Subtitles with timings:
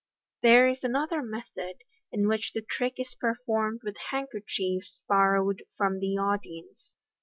[0.41, 6.17] There is another method, in which the trick is performed with handkerchiefs borrowed from the
[6.17, 6.95] audience.